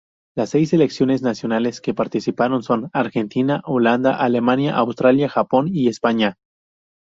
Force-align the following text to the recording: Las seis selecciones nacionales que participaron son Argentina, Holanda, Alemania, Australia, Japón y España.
Las 0.35 0.49
seis 0.49 0.69
selecciones 0.71 1.21
nacionales 1.21 1.79
que 1.79 1.93
participaron 1.93 2.63
son 2.63 2.89
Argentina, 2.91 3.61
Holanda, 3.65 4.15
Alemania, 4.15 4.75
Australia, 4.77 5.29
Japón 5.29 5.67
y 5.71 5.89
España. 5.89 6.37